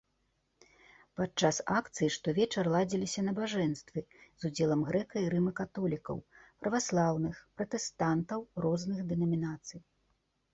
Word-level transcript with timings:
Падчас 1.17 1.57
акцыі 1.79 2.07
штовечар 2.15 2.69
ладзіліся 2.75 3.23
набажэнствы 3.27 3.99
з 4.39 4.43
удзелам 4.49 4.81
грэка- 4.89 5.21
і 5.27 5.29
рыма-каталікоў, 5.35 6.17
праваслаўных, 6.65 7.35
пратэстантаў 7.63 8.39
розных 8.67 9.07
дэнамінацый. 9.15 9.79